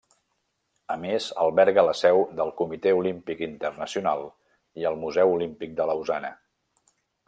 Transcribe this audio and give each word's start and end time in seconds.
A 0.95 0.95
més, 1.03 1.27
alberga 1.43 1.83
la 1.89 1.93
seu 1.99 2.23
del 2.41 2.55
Comitè 2.63 2.95
Olímpic 3.03 3.45
Internacional 3.51 4.27
i 4.83 4.91
el 4.93 5.01
Museu 5.07 5.39
Olímpic 5.39 5.81
de 5.83 5.93
Lausana. 5.93 6.39